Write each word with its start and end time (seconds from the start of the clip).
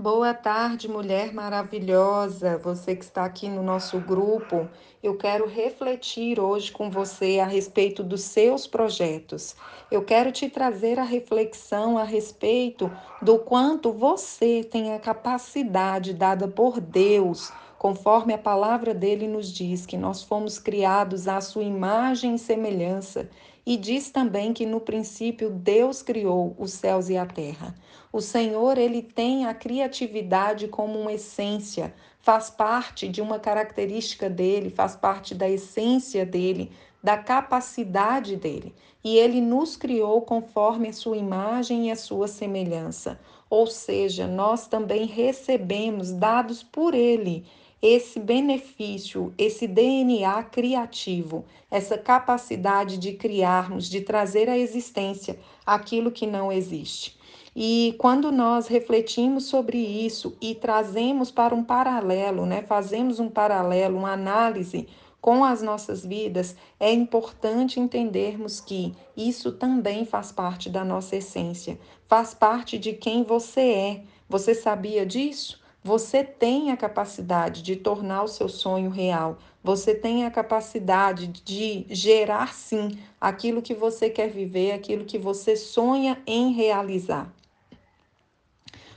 Boa 0.00 0.32
tarde, 0.32 0.86
mulher 0.86 1.34
maravilhosa. 1.34 2.56
Você 2.58 2.94
que 2.94 3.04
está 3.04 3.24
aqui 3.24 3.48
no 3.48 3.64
nosso 3.64 3.98
grupo, 3.98 4.68
eu 5.02 5.16
quero 5.16 5.48
refletir 5.48 6.38
hoje 6.38 6.70
com 6.70 6.88
você 6.88 7.40
a 7.40 7.44
respeito 7.44 8.04
dos 8.04 8.20
seus 8.20 8.64
projetos. 8.64 9.56
Eu 9.90 10.04
quero 10.04 10.30
te 10.30 10.48
trazer 10.48 11.00
a 11.00 11.02
reflexão 11.02 11.98
a 11.98 12.04
respeito 12.04 12.88
do 13.20 13.40
quanto 13.40 13.92
você 13.92 14.62
tem 14.62 14.94
a 14.94 15.00
capacidade 15.00 16.14
dada 16.14 16.46
por 16.46 16.78
Deus, 16.78 17.52
conforme 17.76 18.32
a 18.32 18.38
palavra 18.38 18.94
dele 18.94 19.26
nos 19.26 19.52
diz 19.52 19.84
que 19.84 19.96
nós 19.96 20.22
fomos 20.22 20.60
criados 20.60 21.26
à 21.26 21.40
sua 21.40 21.64
imagem 21.64 22.36
e 22.36 22.38
semelhança 22.38 23.28
e 23.68 23.76
diz 23.76 24.08
também 24.08 24.54
que 24.54 24.64
no 24.64 24.80
princípio 24.80 25.50
Deus 25.50 26.00
criou 26.00 26.56
os 26.58 26.72
céus 26.72 27.10
e 27.10 27.18
a 27.18 27.26
terra. 27.26 27.74
O 28.10 28.18
Senhor, 28.18 28.78
ele 28.78 29.02
tem 29.02 29.44
a 29.44 29.52
criatividade 29.52 30.68
como 30.68 30.98
uma 30.98 31.12
essência, 31.12 31.94
faz 32.18 32.48
parte 32.48 33.06
de 33.06 33.20
uma 33.20 33.38
característica 33.38 34.30
dele, 34.30 34.70
faz 34.70 34.96
parte 34.96 35.34
da 35.34 35.46
essência 35.46 36.24
dele, 36.24 36.72
da 37.04 37.18
capacidade 37.18 38.36
dele. 38.36 38.74
E 39.04 39.18
ele 39.18 39.38
nos 39.38 39.76
criou 39.76 40.22
conforme 40.22 40.88
a 40.88 40.92
sua 40.94 41.18
imagem 41.18 41.88
e 41.88 41.90
a 41.90 41.96
sua 41.96 42.26
semelhança. 42.26 43.20
Ou 43.50 43.66
seja, 43.66 44.26
nós 44.26 44.66
também 44.66 45.04
recebemos 45.04 46.10
dados 46.10 46.62
por 46.62 46.94
ele 46.94 47.44
esse 47.80 48.18
benefício, 48.18 49.32
esse 49.38 49.66
DNA 49.66 50.42
criativo, 50.44 51.44
essa 51.70 51.96
capacidade 51.96 52.98
de 52.98 53.12
criarmos, 53.12 53.88
de 53.88 54.00
trazer 54.00 54.48
à 54.48 54.58
existência 54.58 55.38
aquilo 55.64 56.10
que 56.10 56.26
não 56.26 56.50
existe. 56.50 57.16
E 57.54 57.94
quando 57.98 58.30
nós 58.30 58.66
refletimos 58.68 59.46
sobre 59.46 59.78
isso 59.78 60.36
e 60.40 60.54
trazemos 60.54 61.30
para 61.30 61.54
um 61.54 61.64
paralelo, 61.64 62.46
né, 62.46 62.62
fazemos 62.62 63.18
um 63.18 63.28
paralelo, 63.28 63.98
uma 63.98 64.12
análise 64.12 64.86
com 65.20 65.44
as 65.44 65.60
nossas 65.62 66.04
vidas, 66.06 66.56
é 66.78 66.92
importante 66.92 67.80
entendermos 67.80 68.60
que 68.60 68.94
isso 69.16 69.52
também 69.52 70.04
faz 70.04 70.30
parte 70.30 70.70
da 70.70 70.84
nossa 70.84 71.16
essência, 71.16 71.78
faz 72.06 72.32
parte 72.32 72.78
de 72.78 72.92
quem 72.92 73.24
você 73.24 73.60
é. 73.60 74.02
Você 74.28 74.54
sabia 74.54 75.04
disso? 75.04 75.60
Você 75.88 76.22
tem 76.22 76.70
a 76.70 76.76
capacidade 76.76 77.62
de 77.62 77.74
tornar 77.74 78.22
o 78.22 78.28
seu 78.28 78.46
sonho 78.46 78.90
real. 78.90 79.38
Você 79.64 79.94
tem 79.94 80.26
a 80.26 80.30
capacidade 80.30 81.28
de 81.28 81.86
gerar 81.88 82.52
sim 82.52 82.98
aquilo 83.18 83.62
que 83.62 83.72
você 83.72 84.10
quer 84.10 84.28
viver, 84.28 84.72
aquilo 84.72 85.06
que 85.06 85.16
você 85.16 85.56
sonha 85.56 86.22
em 86.26 86.52
realizar. 86.52 87.32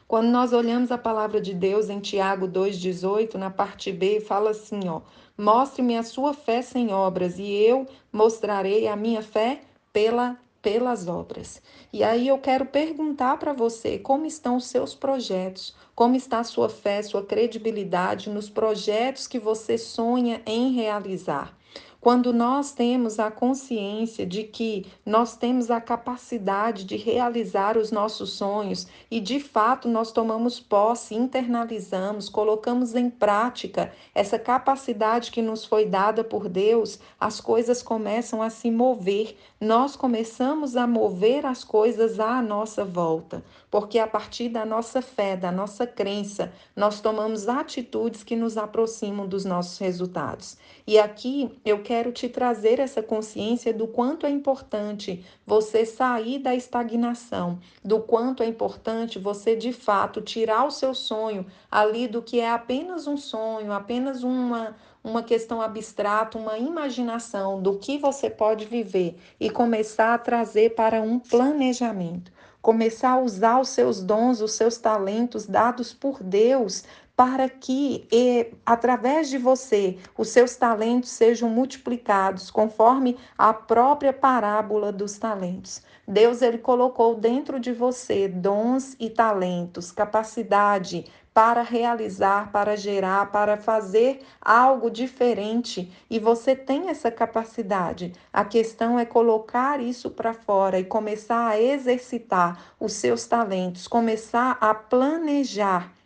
Quando 0.05 0.27
nós 0.27 0.51
olhamos 0.51 0.91
a 0.91 0.97
palavra 0.97 1.39
de 1.39 1.53
Deus 1.53 1.89
em 1.89 2.01
Tiago 2.01 2.45
2:18, 2.45 3.37
na 3.37 3.49
parte 3.49 3.89
B, 3.89 4.19
fala 4.19 4.49
assim, 4.49 4.89
ó: 4.89 4.99
Mostre-me 5.37 5.95
a 5.95 6.03
sua 6.03 6.33
fé 6.33 6.61
sem 6.61 6.91
obras 6.91 7.39
e 7.39 7.49
eu 7.49 7.87
mostrarei 8.11 8.89
a 8.89 8.97
minha 8.97 9.21
fé 9.21 9.61
pela 9.93 10.37
pelas 10.61 11.07
obras. 11.07 11.61
E 11.91 12.03
aí 12.03 12.27
eu 12.27 12.37
quero 12.37 12.65
perguntar 12.65 13.37
para 13.37 13.53
você 13.53 13.97
como 13.97 14.25
estão 14.25 14.57
os 14.57 14.65
seus 14.65 14.93
projetos, 14.93 15.75
como 15.95 16.15
está 16.15 16.39
a 16.39 16.43
sua 16.43 16.69
fé, 16.69 17.01
sua 17.01 17.25
credibilidade 17.25 18.29
nos 18.29 18.49
projetos 18.49 19.27
que 19.27 19.39
você 19.39 19.77
sonha 19.77 20.41
em 20.45 20.71
realizar. 20.73 21.57
Quando 22.01 22.33
nós 22.33 22.71
temos 22.71 23.19
a 23.19 23.29
consciência 23.29 24.25
de 24.25 24.43
que 24.43 24.87
nós 25.05 25.37
temos 25.37 25.69
a 25.69 25.79
capacidade 25.79 26.83
de 26.83 26.97
realizar 26.97 27.77
os 27.77 27.91
nossos 27.91 28.31
sonhos 28.31 28.87
e 29.11 29.19
de 29.19 29.39
fato 29.39 29.87
nós 29.87 30.11
tomamos 30.11 30.59
posse, 30.59 31.13
internalizamos, 31.13 32.27
colocamos 32.27 32.95
em 32.95 33.07
prática 33.07 33.93
essa 34.15 34.39
capacidade 34.39 35.29
que 35.29 35.43
nos 35.43 35.63
foi 35.63 35.85
dada 35.85 36.23
por 36.23 36.49
Deus, 36.49 36.97
as 37.19 37.39
coisas 37.39 37.83
começam 37.83 38.41
a 38.41 38.49
se 38.49 38.71
mover. 38.71 39.37
Nós 39.59 39.95
começamos 39.95 40.75
a 40.75 40.87
mover 40.87 41.45
as 41.45 41.63
coisas 41.63 42.19
à 42.19 42.41
nossa 42.41 42.83
volta, 42.83 43.43
porque 43.69 43.99
a 43.99 44.07
partir 44.07 44.49
da 44.49 44.65
nossa 44.65 45.03
fé, 45.03 45.37
da 45.37 45.51
nossa 45.51 45.85
crença, 45.85 46.51
nós 46.75 46.99
tomamos 46.99 47.47
atitudes 47.47 48.23
que 48.23 48.35
nos 48.35 48.57
aproximam 48.57 49.27
dos 49.27 49.45
nossos 49.45 49.77
resultados. 49.77 50.57
E 50.87 50.97
aqui 50.97 51.55
eu 51.63 51.83
quero 51.83 51.90
te 52.11 52.29
trazer 52.29 52.79
essa 52.79 53.03
consciência 53.03 53.73
do 53.73 53.87
quanto 53.87 54.25
é 54.25 54.29
importante 54.29 55.25
você 55.45 55.85
sair 55.85 56.39
da 56.39 56.55
estagnação, 56.55 57.59
do 57.83 57.99
quanto 57.99 58.41
é 58.41 58.45
importante 58.45 59.19
você 59.19 59.55
de 59.55 59.73
fato 59.73 60.21
tirar 60.21 60.65
o 60.65 60.71
seu 60.71 60.93
sonho 60.93 61.45
ali 61.69 62.07
do 62.07 62.21
que 62.21 62.39
é 62.39 62.49
apenas 62.49 63.07
um 63.07 63.17
sonho, 63.17 63.71
apenas 63.73 64.23
uma 64.23 64.75
uma 65.03 65.23
questão 65.23 65.61
abstrata, 65.61 66.37
uma 66.37 66.57
imaginação 66.57 67.61
do 67.61 67.77
que 67.77 67.97
você 67.97 68.29
pode 68.29 68.65
viver 68.65 69.17
e 69.39 69.49
começar 69.49 70.13
a 70.13 70.19
trazer 70.19 70.75
para 70.75 71.01
um 71.01 71.17
planejamento. 71.17 72.31
Começar 72.61 73.13
a 73.13 73.19
usar 73.19 73.59
os 73.59 73.69
seus 73.69 73.99
dons, 73.99 74.39
os 74.39 74.51
seus 74.51 74.77
talentos 74.77 75.47
dados 75.47 75.91
por 75.91 76.21
Deus 76.21 76.83
para 77.21 77.47
que, 77.47 78.07
e, 78.11 78.47
através 78.65 79.29
de 79.29 79.37
você, 79.37 79.99
os 80.17 80.29
seus 80.29 80.55
talentos 80.55 81.11
sejam 81.11 81.47
multiplicados, 81.47 82.49
conforme 82.49 83.15
a 83.37 83.53
própria 83.53 84.11
parábola 84.11 84.91
dos 84.91 85.19
talentos. 85.19 85.83
Deus 86.07 86.41
ele 86.41 86.57
colocou 86.57 87.13
dentro 87.13 87.59
de 87.59 87.71
você 87.71 88.27
dons 88.27 88.95
e 88.99 89.07
talentos, 89.07 89.91
capacidade 89.91 91.05
para 91.31 91.61
realizar, 91.61 92.51
para 92.51 92.75
gerar, 92.75 93.31
para 93.31 93.55
fazer 93.55 94.21
algo 94.41 94.89
diferente 94.89 95.91
e 96.09 96.17
você 96.17 96.55
tem 96.55 96.89
essa 96.89 97.11
capacidade. 97.11 98.13
A 98.33 98.43
questão 98.43 98.97
é 98.97 99.05
colocar 99.05 99.79
isso 99.79 100.09
para 100.09 100.33
fora 100.33 100.79
e 100.79 100.83
começar 100.83 101.49
a 101.49 101.61
exercitar 101.61 102.73
os 102.79 102.93
seus 102.93 103.27
talentos, 103.27 103.87
começar 103.87 104.57
a 104.59 104.73
planejar 104.73 106.00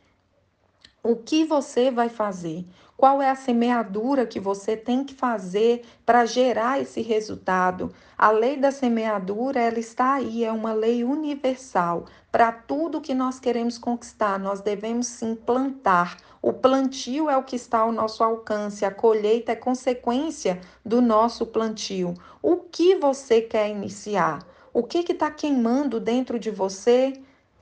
o 1.06 1.16
que 1.16 1.46
você 1.46 1.92
vai 1.92 2.10
fazer, 2.10 2.66
qual 2.98 3.22
é 3.22 3.30
a 3.30 3.36
semeadura 3.36 4.26
que 4.26 4.40
você 4.40 4.76
tem 4.76 5.04
que 5.04 5.14
fazer 5.14 5.86
para 6.04 6.26
gerar 6.26 6.82
esse 6.82 7.00
resultado. 7.00 7.94
A 8.18 8.32
lei 8.32 8.58
da 8.58 8.72
semeadura, 8.72 9.60
ela 9.60 9.78
está 9.78 10.16
aí, 10.16 10.44
é 10.44 10.52
uma 10.52 10.74
lei 10.74 11.04
universal. 11.04 12.06
Para 12.32 12.52
tudo 12.52 13.02
que 13.02 13.14
nós 13.14 13.40
queremos 13.40 13.78
conquistar, 13.78 14.40
nós 14.40 14.62
devemos 14.62 15.06
sim 15.06 15.36
plantar. 15.36 16.18
O 16.42 16.52
plantio 16.52 17.30
é 17.30 17.38
o 17.38 17.44
que 17.44 17.56
está 17.56 17.82
ao 17.82 17.92
nosso 17.92 18.24
alcance, 18.24 18.84
a 18.84 18.90
colheita 18.90 19.52
é 19.52 19.56
consequência 19.56 20.60
do 20.84 21.04
nosso 21.04 21.46
plantio. 21.46 22.16
O 22.42 22.58
que 22.58 22.96
você 22.96 23.42
quer 23.42 23.70
iniciar? 23.70 24.40
O 24.74 24.82
que 24.82 25.12
está 25.12 25.30
queimando 25.30 26.00
dentro 26.00 26.40
de 26.40 26.50
você? 26.50 27.14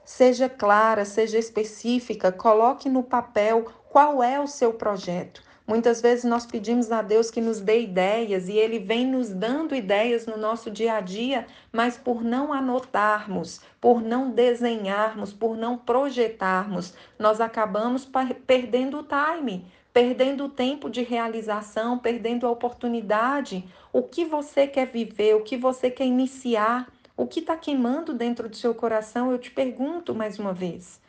Seja 0.05 0.49
clara, 0.49 1.05
seja 1.05 1.37
específica, 1.37 2.31
coloque 2.31 2.89
no 2.89 3.03
papel 3.03 3.65
qual 3.89 4.21
é 4.21 4.39
o 4.39 4.47
seu 4.47 4.73
projeto. 4.73 5.41
Muitas 5.65 6.01
vezes 6.01 6.25
nós 6.25 6.45
pedimos 6.45 6.91
a 6.91 7.01
Deus 7.01 7.31
que 7.31 7.39
nos 7.39 7.61
dê 7.61 7.83
ideias 7.83 8.49
e 8.49 8.57
Ele 8.57 8.79
vem 8.79 9.07
nos 9.07 9.29
dando 9.29 9.73
ideias 9.73 10.25
no 10.25 10.35
nosso 10.35 10.69
dia 10.69 10.95
a 10.95 10.99
dia, 10.99 11.47
mas 11.71 11.97
por 11.97 12.21
não 12.21 12.51
anotarmos, 12.51 13.61
por 13.79 14.01
não 14.01 14.29
desenharmos, 14.29 15.31
por 15.31 15.55
não 15.55 15.77
projetarmos, 15.77 16.93
nós 17.17 17.39
acabamos 17.39 18.05
perdendo 18.45 18.99
o 18.99 19.03
time, 19.03 19.65
perdendo 19.93 20.45
o 20.45 20.49
tempo 20.49 20.89
de 20.89 21.01
realização, 21.01 21.97
perdendo 21.97 22.45
a 22.45 22.51
oportunidade. 22.51 23.65
O 23.93 24.03
que 24.03 24.25
você 24.25 24.67
quer 24.67 24.87
viver, 24.87 25.35
o 25.35 25.43
que 25.43 25.55
você 25.55 25.89
quer 25.89 26.05
iniciar. 26.05 26.91
O 27.15 27.27
que 27.27 27.41
está 27.41 27.55
queimando 27.55 28.11
dentro 28.11 28.49
do 28.49 28.55
seu 28.55 28.73
coração? 28.73 29.31
Eu 29.31 29.37
te 29.37 29.51
pergunto 29.51 30.15
mais 30.15 30.39
uma 30.39 30.51
vez. 30.51 30.99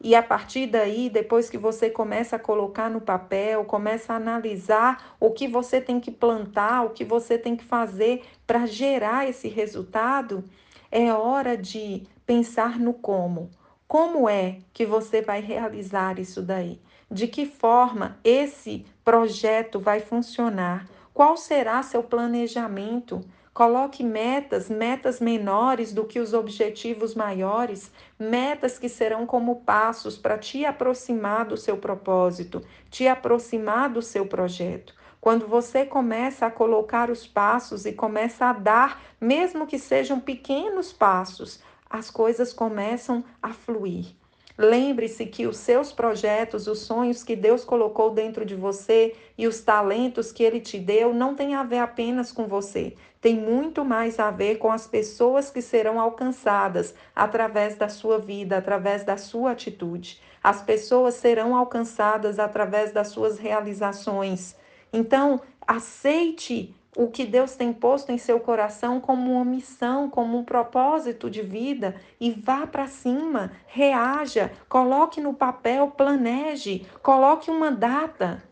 E 0.00 0.14
a 0.14 0.22
partir 0.22 0.68
daí, 0.68 1.10
depois 1.10 1.50
que 1.50 1.58
você 1.58 1.90
começa 1.90 2.36
a 2.36 2.38
colocar 2.38 2.88
no 2.88 3.00
papel, 3.00 3.64
começa 3.64 4.12
a 4.12 4.16
analisar 4.16 5.16
o 5.18 5.32
que 5.32 5.48
você 5.48 5.80
tem 5.80 5.98
que 5.98 6.12
plantar, 6.12 6.84
o 6.84 6.90
que 6.90 7.04
você 7.04 7.36
tem 7.36 7.56
que 7.56 7.64
fazer 7.64 8.22
para 8.46 8.66
gerar 8.66 9.28
esse 9.28 9.48
resultado, 9.48 10.44
é 10.92 11.12
hora 11.12 11.56
de 11.56 12.06
pensar 12.24 12.78
no 12.78 12.94
como. 12.94 13.50
Como 13.88 14.28
é 14.28 14.58
que 14.72 14.86
você 14.86 15.20
vai 15.20 15.40
realizar 15.40 16.20
isso 16.20 16.40
daí? 16.40 16.80
De 17.10 17.26
que 17.26 17.44
forma 17.44 18.16
esse 18.22 18.86
projeto 19.04 19.80
vai 19.80 19.98
funcionar? 19.98 20.86
Qual 21.12 21.36
será 21.36 21.82
seu 21.82 22.04
planejamento? 22.04 23.24
Coloque 23.58 24.04
metas, 24.04 24.70
metas 24.70 25.18
menores 25.18 25.92
do 25.92 26.04
que 26.04 26.20
os 26.20 26.32
objetivos 26.32 27.16
maiores, 27.16 27.90
metas 28.16 28.78
que 28.78 28.88
serão 28.88 29.26
como 29.26 29.62
passos 29.62 30.16
para 30.16 30.38
te 30.38 30.64
aproximar 30.64 31.44
do 31.44 31.56
seu 31.56 31.76
propósito, 31.76 32.62
te 32.88 33.08
aproximar 33.08 33.90
do 33.90 34.00
seu 34.00 34.24
projeto. 34.26 34.94
Quando 35.20 35.48
você 35.48 35.84
começa 35.84 36.46
a 36.46 36.52
colocar 36.52 37.10
os 37.10 37.26
passos 37.26 37.84
e 37.84 37.92
começa 37.92 38.46
a 38.46 38.52
dar, 38.52 39.02
mesmo 39.20 39.66
que 39.66 39.76
sejam 39.76 40.20
pequenos 40.20 40.92
passos, 40.92 41.60
as 41.90 42.12
coisas 42.12 42.52
começam 42.52 43.24
a 43.42 43.52
fluir. 43.52 44.14
Lembre-se 44.60 45.24
que 45.24 45.46
os 45.46 45.56
seus 45.56 45.92
projetos, 45.92 46.66
os 46.66 46.80
sonhos 46.80 47.22
que 47.22 47.36
Deus 47.36 47.64
colocou 47.64 48.10
dentro 48.10 48.44
de 48.44 48.56
você 48.56 49.14
e 49.36 49.46
os 49.46 49.60
talentos 49.60 50.32
que 50.32 50.42
Ele 50.42 50.58
te 50.58 50.80
deu 50.80 51.14
não 51.14 51.36
tem 51.36 51.54
a 51.54 51.62
ver 51.62 51.78
apenas 51.78 52.32
com 52.32 52.48
você. 52.48 52.96
Tem 53.20 53.34
muito 53.34 53.84
mais 53.84 54.18
a 54.18 54.30
ver 54.30 54.58
com 54.58 54.70
as 54.70 54.86
pessoas 54.86 55.50
que 55.50 55.60
serão 55.60 56.00
alcançadas 56.00 56.94
através 57.14 57.74
da 57.76 57.88
sua 57.88 58.18
vida, 58.18 58.58
através 58.58 59.02
da 59.04 59.16
sua 59.16 59.52
atitude. 59.52 60.20
As 60.42 60.62
pessoas 60.62 61.14
serão 61.14 61.56
alcançadas 61.56 62.38
através 62.38 62.92
das 62.92 63.08
suas 63.08 63.38
realizações. 63.38 64.56
Então, 64.92 65.40
aceite 65.66 66.74
o 66.96 67.08
que 67.08 67.24
Deus 67.24 67.54
tem 67.54 67.72
posto 67.72 68.10
em 68.10 68.18
seu 68.18 68.40
coração 68.40 69.00
como 69.00 69.32
uma 69.32 69.44
missão, 69.44 70.08
como 70.10 70.38
um 70.38 70.44
propósito 70.44 71.30
de 71.30 71.42
vida 71.42 71.94
e 72.20 72.30
vá 72.30 72.66
para 72.66 72.88
cima, 72.88 73.52
reaja, 73.66 74.50
coloque 74.68 75.20
no 75.20 75.34
papel, 75.34 75.92
planeje, 75.92 76.86
coloque 77.02 77.50
uma 77.50 77.70
data. 77.70 78.42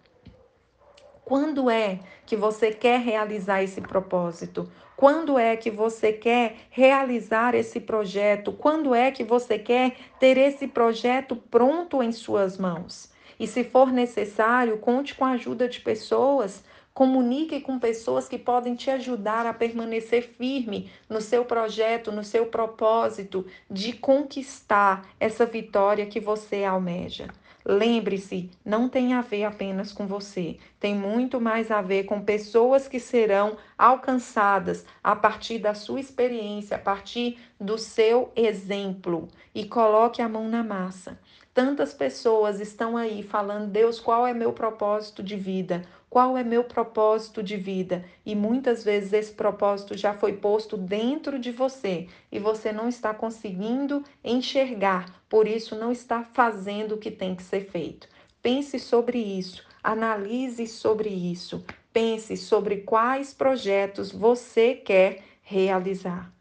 Quando 1.27 1.69
é 1.69 1.99
que 2.25 2.37
você 2.37 2.71
quer 2.71 3.01
realizar 3.01 3.61
esse 3.61 3.81
propósito? 3.81 4.71
Quando 4.97 5.37
é 5.37 5.57
que 5.57 5.73
você 5.73 6.13
quer 6.13 6.55
realizar 6.71 7.53
esse 7.53 7.81
projeto? 7.81 8.53
Quando 8.53 8.95
é 8.95 9.11
que 9.11 9.25
você 9.25 9.59
quer 9.59 9.97
ter 10.21 10.39
esse 10.39 10.69
projeto 10.69 11.35
pronto 11.35 12.01
em 12.01 12.13
suas 12.13 12.57
mãos? 12.57 13.11
E 13.41 13.47
se 13.49 13.65
for 13.65 13.93
necessário, 13.93 14.79
conte 14.79 15.17
com 15.17 15.25
a 15.25 15.31
ajuda 15.31 15.69
de 15.69 15.81
pessoas 15.81 16.63
Comunique 16.97 17.61
com 17.61 17.79
pessoas 17.79 18.27
que 18.27 18.39
podem 18.39 18.75
te 18.75 18.89
ajudar 18.89 19.45
a 19.45 19.53
permanecer 19.53 20.23
firme 20.23 20.91
no 21.11 21.21
seu 21.21 21.45
projeto, 21.45 22.11
no 22.11 22.25
seu 22.25 22.47
propósito 22.47 23.45
de 23.71 23.93
conquistar 23.93 25.07
essa 25.21 25.45
vitória 25.45 26.07
que 26.07 26.19
você 26.19 26.65
almeja. 26.65 27.29
Lembre-se, 27.69 28.49
não 28.65 28.89
tem 28.89 29.13
a 29.13 29.21
ver 29.21 29.43
apenas 29.43 29.93
com 29.93 30.07
você, 30.07 30.57
tem 30.79 30.95
muito 30.95 31.41
mais 31.41 31.69
a 31.69 31.83
ver 31.83 32.05
com 32.05 32.23
pessoas 32.23 32.87
que 32.87 33.01
serão 33.01 33.57
alcançadas 33.77 34.87
a 35.03 35.17
partir 35.17 35.59
da 35.59 35.75
sua 35.75 35.99
experiência, 35.99 36.77
a 36.77 36.79
partir 36.79 37.41
do 37.61 37.77
seu 37.77 38.31
exemplo. 38.37 39.27
E 39.53 39.67
coloque 39.67 40.23
a 40.23 40.29
mão 40.29 40.49
na 40.49 40.63
massa. 40.63 41.19
Tantas 41.57 41.95
pessoas 41.95 42.61
estão 42.61 42.99
aí 42.99 43.23
falando: 43.23 43.71
Deus, 43.71 43.99
qual 43.99 44.27
é 44.27 44.35
meu 44.35 44.53
propósito 44.53 45.23
de 45.23 45.37
vida? 45.37 45.81
Qual 46.11 46.37
é 46.37 46.45
meu 46.45 46.63
propósito 46.63 47.43
de 47.43 47.57
vida? 47.57 48.05
E 48.27 48.35
muitas 48.35 48.85
vezes 48.85 49.15
esse 49.15 49.33
propósito 49.33 49.97
já 49.97 50.13
foi 50.13 50.35
posto 50.35 50.77
dentro 50.77 51.39
de 51.39 51.51
você 51.51 52.09
e 52.31 52.39
você 52.39 52.73
não 52.73 52.91
está 52.91 53.15
conseguindo 53.15 54.05
enxergar, 54.23 55.23
por 55.31 55.49
isso 55.49 55.75
não 55.75 55.91
está 55.91 56.23
fazendo 56.23 56.97
o 56.97 56.99
que 56.99 57.11
tem 57.11 57.35
que 57.35 57.43
ser 57.43 57.71
feito. 57.71 58.07
Pense 58.43 58.79
sobre 58.79 59.17
isso, 59.17 59.65
analise 59.83 60.67
sobre 60.67 61.09
isso, 61.09 61.65
pense 61.91 62.37
sobre 62.37 62.83
quais 62.83 63.33
projetos 63.33 64.13
você 64.13 64.75
quer 64.75 65.23
realizar. 65.41 66.36